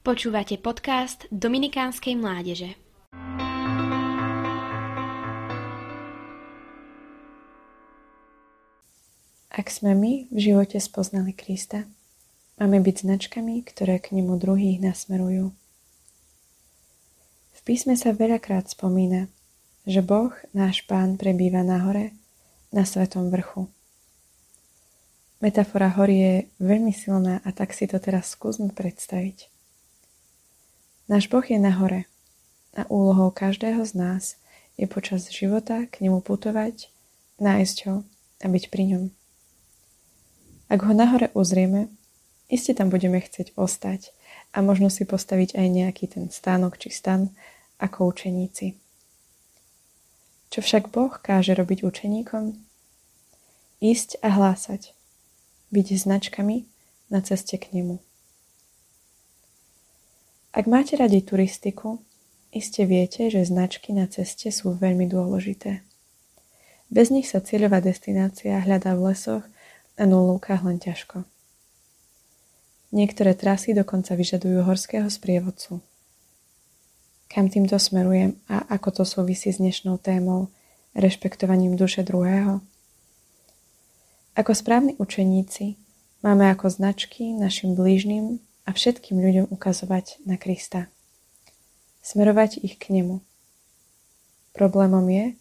[0.00, 2.72] Počúvate podcast Dominikánskej mládeže.
[9.52, 11.84] Ak sme my v živote spoznali Krista,
[12.56, 15.52] máme byť značkami, ktoré k nemu druhých nasmerujú.
[17.52, 19.28] V písme sa veľakrát spomína,
[19.84, 22.16] že Boh, náš Pán, prebýva na hore,
[22.72, 23.68] na svetom vrchu.
[25.44, 29.59] Metafora hory je veľmi silná a tak si to teraz skúsme predstaviť.
[31.10, 32.06] Náš Boh je na hore
[32.70, 34.38] a úlohou každého z nás
[34.78, 36.86] je počas života k nemu putovať,
[37.42, 38.06] nájsť ho
[38.38, 39.04] a byť pri ňom.
[40.70, 41.90] Ak ho nahore uzrieme,
[42.46, 44.14] iste tam budeme chcieť ostať
[44.54, 47.34] a možno si postaviť aj nejaký ten stánok či stan
[47.82, 48.78] ako učeníci.
[50.54, 52.54] Čo však Boh káže robiť učeníkom?
[53.82, 54.94] Ísť a hlásať.
[55.74, 56.70] Byť značkami
[57.10, 57.98] na ceste k nemu.
[60.50, 62.02] Ak máte radi turistiku,
[62.50, 65.86] iste viete, že značky na ceste sú veľmi dôležité.
[66.90, 69.46] Bez nich sa cieľová destinácia hľadá v lesoch
[69.94, 71.22] a na lúkach len ťažko.
[72.90, 75.78] Niektoré trasy dokonca vyžadujú horského sprievodcu.
[77.30, 80.50] Kam týmto smerujem a ako to súvisí s dnešnou témou
[80.98, 82.58] rešpektovaním duše druhého?
[84.34, 85.78] Ako správni učeníci
[86.26, 90.86] máme ako značky našim blížnym a všetkým ľuďom ukazovať na Krista.
[92.06, 93.18] Smerovať ich k nemu.
[94.54, 95.34] Problémom je,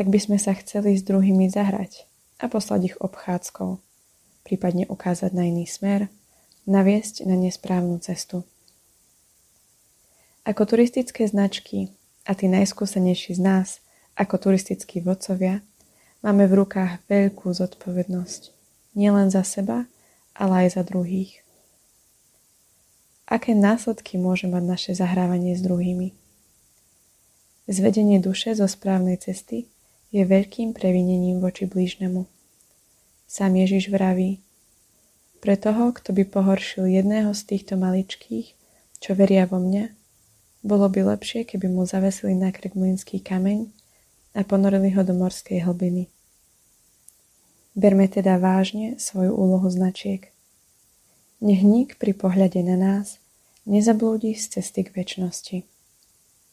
[0.00, 2.08] ak by sme sa chceli s druhými zahrať
[2.40, 3.84] a poslať ich obchádzkou
[4.48, 6.08] prípadne ukázať na iný smer,
[6.64, 8.48] naviesť na nesprávnu cestu.
[10.48, 11.92] Ako turistické značky
[12.24, 13.68] a tí najskúsenejší z nás,
[14.16, 15.60] ako turistickí vodcovia,
[16.24, 18.56] máme v rukách veľkú zodpovednosť.
[18.96, 19.84] Nielen za seba,
[20.32, 21.44] ale aj za druhých.
[23.30, 26.10] Aké následky môže mať naše zahrávanie s druhými?
[27.70, 29.70] Zvedenie duše zo správnej cesty
[30.10, 32.26] je veľkým previnením voči blížnemu.
[33.30, 34.42] Sám Ježiš vraví,
[35.38, 38.58] pre toho, kto by pohoršil jedného z týchto maličkých,
[38.98, 39.94] čo veria vo mňa,
[40.66, 43.70] bolo by lepšie, keby mu zavesili na krk mlynský kameň
[44.34, 46.10] a ponorili ho do morskej hlbiny.
[47.78, 50.34] Berme teda vážne svoju úlohu značiek.
[51.38, 53.19] Nech nik pri pohľade na nás
[53.66, 55.69] nezablúdi z cesty k väčšnosti.